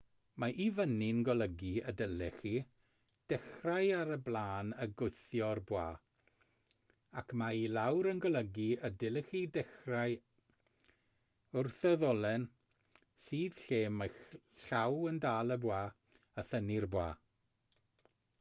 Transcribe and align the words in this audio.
mae 0.41 0.53
i 0.63 0.65
fyny'n 0.77 1.17
golygu 1.25 1.67
y 1.89 1.91
dylech 1.97 2.37
chi 2.43 2.53
ddechrau 3.33 3.91
ar 3.97 4.13
y 4.13 4.17
blaen 4.29 4.69
a 4.85 4.85
gwthio'r 5.01 5.59
bwa 5.71 5.83
ac 7.21 7.35
mae 7.41 7.59
i 7.65 7.69
lawr 7.75 8.09
yn 8.13 8.21
golygu 8.23 8.65
y 8.89 8.91
dylech 9.03 9.29
chi 9.33 9.41
ddechrau 9.57 10.17
wrth 11.61 11.83
y 11.91 11.95
ddolen 12.05 12.47
sydd 13.27 13.59
lle 13.67 13.83
mae'ch 13.99 14.19
llaw 14.65 14.99
yn 15.13 15.21
dal 15.27 15.57
y 15.57 15.59
bwa 15.67 15.83
a 15.89 16.45
thynnu'r 16.53 16.89
bwa 16.97 17.09